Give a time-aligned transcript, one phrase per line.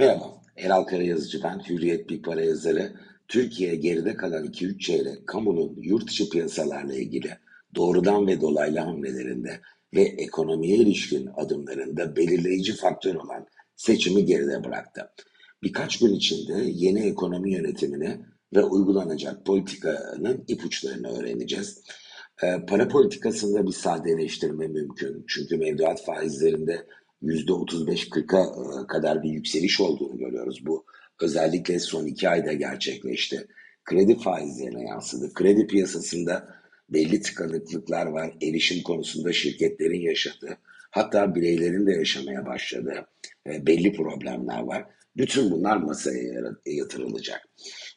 [0.00, 2.92] Merhaba, Eral Karayazıcı ben, Hürriyet Bir Para yazarı.
[3.28, 7.38] Türkiye geride kalan 2-3 çeyrek kamunun yurt dışı piyasalarla ilgili
[7.74, 9.60] doğrudan ve dolaylı hamlelerinde
[9.94, 15.10] ve ekonomiye ilişkin adımlarında belirleyici faktör olan seçimi geride bıraktı.
[15.62, 18.20] Birkaç gün içinde yeni ekonomi yönetimini
[18.54, 21.82] ve uygulanacak politikanın ipuçlarını öğreneceğiz.
[22.42, 25.24] Ee, para politikasında bir sadeleştirme mümkün.
[25.28, 26.86] Çünkü mevduat faizlerinde
[27.22, 30.66] %35-40'a e, kadar bir yükseliş olduğunu görüyoruz.
[30.66, 30.84] Bu
[31.20, 33.46] özellikle son iki ayda gerçekleşti.
[33.84, 35.34] Kredi faizlerine yansıdı.
[35.34, 36.48] Kredi piyasasında
[36.88, 38.34] belli tıkanıklıklar var.
[38.42, 40.58] Erişim konusunda şirketlerin yaşadığı,
[40.90, 43.06] hatta bireylerin de yaşamaya başladığı
[43.46, 44.84] e, belli problemler var.
[45.16, 47.48] Bütün bunlar masaya yatırılacak.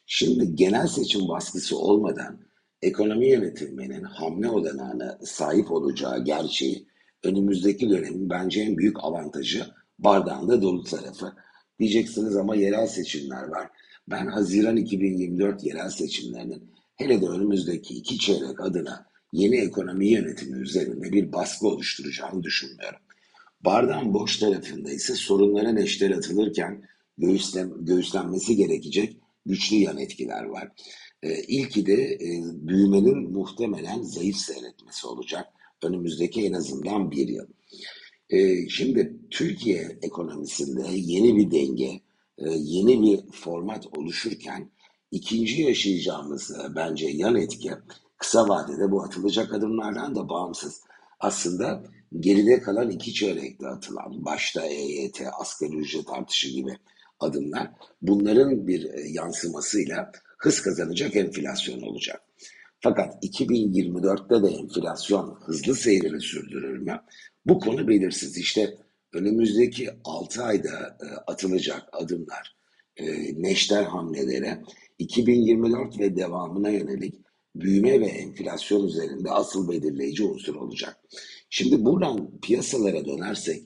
[0.06, 2.40] Şimdi genel seçim baskısı olmadan
[2.82, 6.86] ekonomi yönetiminin hamle olanağına sahip olacağı gerçeği
[7.24, 9.66] önümüzdeki dönemin bence en büyük avantajı
[9.98, 11.32] bardağın da dolu tarafı.
[11.80, 13.68] Diyeceksiniz ama yerel seçimler var.
[14.08, 21.12] Ben Haziran 2024 yerel seçimlerinin hele de önümüzdeki iki çeyrek adına yeni ekonomi yönetimi üzerinde
[21.12, 22.98] bir baskı oluşturacağını düşünmüyorum.
[23.60, 26.82] Bardağın boş tarafında ise sorunlara neşter atılırken
[27.18, 29.16] göğüslen, göğüslenmesi gerekecek
[29.46, 30.68] güçlü yan etkiler var.
[31.22, 35.46] Ee, ilki de e, büyümenin muhtemelen zayıf seyretmesi olacak
[35.84, 37.46] önümüzdeki en azından bir yıl.
[38.30, 42.00] E, şimdi Türkiye ekonomisinde yeni bir denge,
[42.38, 44.70] e, yeni bir format oluşurken
[45.10, 47.70] ikinci yaşayacağımız e, bence yan etki
[48.18, 50.80] kısa vadede bu atılacak adımlardan da bağımsız.
[51.20, 51.84] Aslında
[52.20, 56.76] geride kalan iki çeyrekte atılan, başta EYT, asgari ücret artışı gibi
[57.20, 57.70] adımlar
[58.02, 62.22] bunların bir e, yansımasıyla hız kazanacak enflasyon olacak.
[62.84, 67.00] Fakat 2024'te de enflasyon hızlı seyrini sürdürür mü?
[67.46, 68.38] Bu konu belirsiz.
[68.38, 68.78] İşte
[69.12, 72.56] önümüzdeki 6 ayda e, atılacak adımlar,
[72.96, 73.04] e,
[73.42, 74.62] neşter hamlelere
[74.98, 77.14] 2024 ve devamına yönelik
[77.54, 81.00] büyüme ve enflasyon üzerinde asıl belirleyici unsur olacak.
[81.50, 83.62] Şimdi buradan piyasalara dönersek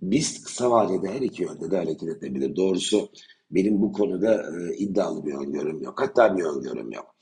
[0.00, 2.56] biz kısa vadede her iki yönde de hareket edebilir.
[2.56, 3.08] Doğrusu
[3.50, 6.00] benim bu konuda e, iddialı bir öngörüm yok.
[6.00, 7.16] Hatta bir öngörüm yok.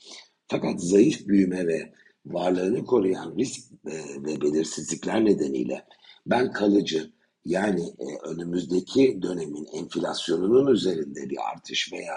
[0.47, 1.93] Fakat zayıf büyüme ve
[2.25, 5.85] varlığını koruyan risk e, ve belirsizlikler nedeniyle
[6.25, 7.11] ben kalıcı
[7.45, 12.15] yani e, önümüzdeki dönemin enflasyonunun üzerinde bir artış veya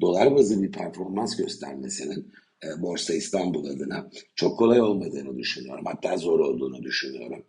[0.00, 2.32] dolar bazı bir performans göstermesinin
[2.64, 5.84] e, Borsa İstanbul adına çok kolay olmadığını düşünüyorum.
[5.86, 7.44] Hatta zor olduğunu düşünüyorum.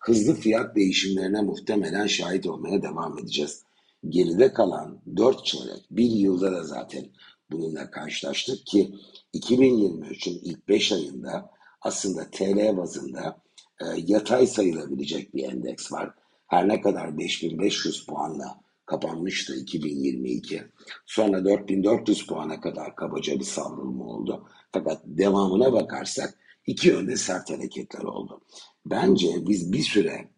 [0.00, 3.64] Hızlı fiyat değişimlerine muhtemelen şahit olmaya devam edeceğiz.
[4.08, 7.04] Geride kalan 4 çeyrek, bir yılda da zaten
[7.52, 8.94] bununla karşılaştık ki
[9.34, 13.42] 2023'ün ilk 5 ayında aslında TL bazında
[13.80, 16.14] e, yatay sayılabilecek bir endeks var.
[16.46, 20.62] Her ne kadar 5500 puanla kapanmıştı 2022.
[21.06, 24.48] Sonra 4400 puana kadar kabaca bir savrulma oldu.
[24.72, 28.40] Fakat devamına bakarsak iki yönde sert hareketler oldu.
[28.86, 30.28] Bence biz bir süre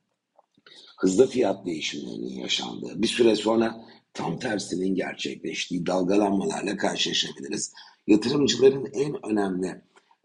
[0.96, 3.84] hızlı fiyat değişimlerinin yaşandığı, bir süre sonra
[4.14, 7.72] tam tersinin gerçekleştiği dalgalanmalarla karşılaşabiliriz.
[8.06, 9.66] Yatırımcıların en önemli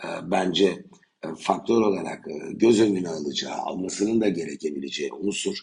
[0.04, 0.86] e, bence
[1.24, 5.58] e, faktör olarak e, göz önüne alacağı, almasının da gerekebileceği unsur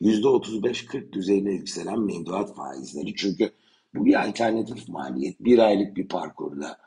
[0.00, 3.14] %35-40 düzeyine yükselen mevduat faizleri.
[3.14, 3.50] Çünkü
[3.94, 5.40] bu bir alternatif maliyet.
[5.40, 6.78] Bir aylık bir parkurda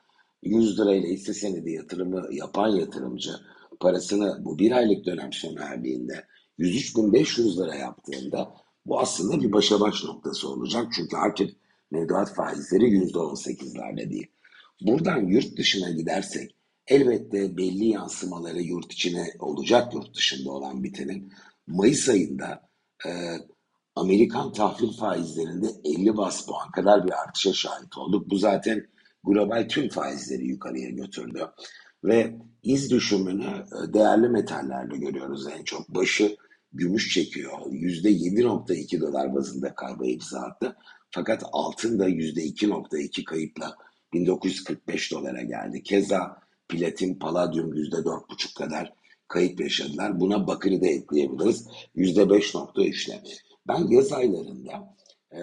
[0.44, 3.32] 100 lirayla hisse senedi yatırımı yapan yatırımcı
[3.80, 6.26] parasını bu bir aylık dönem sona erdiğinde
[6.59, 8.55] 103.500 lira yaptığında
[8.85, 10.88] bu aslında bir başa baş noktası olacak.
[10.95, 11.55] Çünkü artık
[11.91, 14.27] mevduat faizleri %18'lerde değil.
[14.81, 16.55] Buradan yurt dışına gidersek
[16.88, 21.33] elbette belli yansımaları yurt içine olacak yurt dışında olan bitenin.
[21.67, 22.69] Mayıs ayında
[23.05, 23.09] e,
[23.95, 28.29] Amerikan tahvil faizlerinde 50 bas puan kadar bir artışa şahit olduk.
[28.29, 28.87] Bu zaten
[29.23, 31.47] global tüm faizleri yukarıya götürdü.
[32.05, 35.89] Ve iz düşümünü e, değerli metallerde görüyoruz en çok.
[35.89, 36.38] Başı
[36.73, 37.51] gümüş çekiyor.
[37.71, 40.75] %7.2 dolar bazında kayba imza attı.
[41.11, 43.75] Fakat altın da %2.2 kayıpla
[44.13, 45.84] 1945 dolara geldi.
[45.84, 48.93] Keza platin, paladyum %4.5 kadar
[49.28, 50.19] kayıp yaşadılar.
[50.19, 51.67] Buna bakırı da ekleyebiliriz.
[51.96, 53.23] %5.3'le.
[53.67, 54.96] Ben yaz aylarında
[55.31, 55.40] e,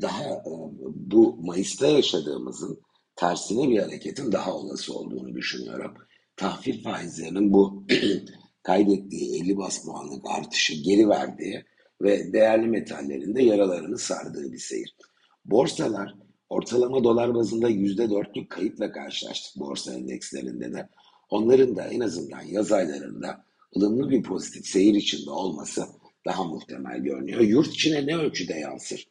[0.00, 0.52] daha e,
[0.94, 2.80] bu Mayıs'ta yaşadığımızın
[3.16, 5.94] tersine bir hareketin daha olası olduğunu düşünüyorum.
[6.36, 7.86] Tahvil faizlerinin bu
[8.62, 11.64] kaydettiği 50 bas puanlık artışı geri verdiği
[12.02, 14.96] ve değerli metallerin de yaralarını sardığı bir seyir.
[15.44, 16.14] Borsalar
[16.48, 20.88] ortalama dolar bazında %4'lük kayıpla karşılaştık borsa endekslerinde de.
[21.30, 23.44] Onların da en azından yaz aylarında
[23.76, 25.84] ılımlı bir pozitif seyir içinde olması
[26.26, 27.40] daha muhtemel görünüyor.
[27.40, 29.08] Yurt içine ne ölçüde yansır?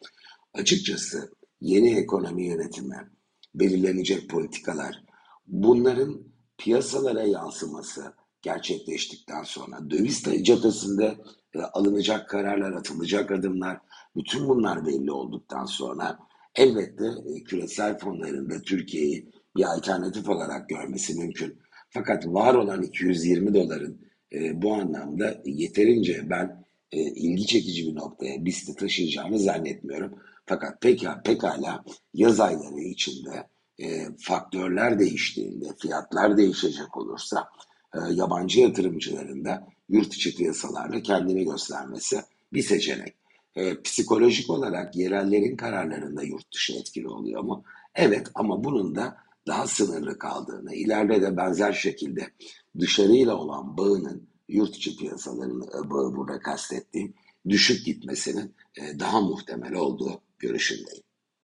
[0.54, 2.96] Açıkçası yeni ekonomi yönetimi,
[3.56, 5.04] belirlenecek politikalar,
[5.48, 6.24] bunların
[6.58, 11.18] piyasalara yansıması gerçekleştikten sonra döviz cephesinde
[11.56, 13.80] e, alınacak kararlar, atılacak adımlar,
[14.16, 16.20] bütün bunlar belli olduktan sonra
[16.56, 21.60] elbette e, küresel fonlarında Türkiye'yi bir alternatif olarak görmesi mümkün.
[21.90, 24.02] Fakat var olan 220 doların
[24.34, 30.20] e, bu anlamda yeterince ben e, ilgi çekici bir noktaya BIST'i taşıyacağını zannetmiyorum.
[30.46, 33.48] Fakat pekala, pekala yaz ayları içinde
[33.80, 37.50] e, faktörler değiştiğinde, fiyatlar değişecek olursa
[37.96, 42.22] e, yabancı yatırımcıların da yurt içi piyasalarda kendini göstermesi
[42.54, 43.16] bir seçenek.
[43.56, 47.64] E, psikolojik olarak yerellerin kararlarında yurt dışı etkili oluyor mu?
[47.96, 49.18] Evet ama bunun da
[49.48, 52.28] daha sınırlı kaldığını, ileride de benzer şekilde
[52.80, 57.14] dışarıyla olan bağının yurt içi piyasalarının e, bağı burada kastettiğim
[57.50, 61.04] düşük gitmesinin e, daha muhtemel olduğu görüşündeyim.